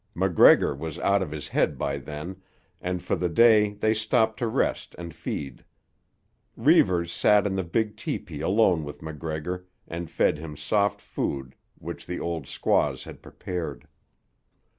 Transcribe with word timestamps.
MacGregor 0.15 0.73
was 0.73 0.97
out 0.97 1.21
of 1.21 1.29
his 1.29 1.49
head 1.49 1.77
by 1.77 1.99
then, 1.99 2.41
and 2.81 3.03
for 3.03 3.15
the 3.15 3.29
day 3.29 3.73
they 3.73 3.93
stopped 3.93 4.39
to 4.39 4.47
rest 4.47 4.95
and 4.97 5.13
feed. 5.13 5.63
Reivers 6.57 7.11
sat 7.11 7.45
in 7.45 7.53
the 7.55 7.63
big 7.63 7.97
tepee 7.97 8.41
alone 8.41 8.83
with 8.83 9.03
MacGregor 9.03 9.67
and 9.87 10.09
fed 10.09 10.39
him 10.39 10.57
soft 10.57 11.01
food 11.01 11.53
which 11.77 12.07
the 12.07 12.19
old 12.19 12.47
squaws 12.47 13.03
had 13.03 13.21
prepared. 13.21 13.87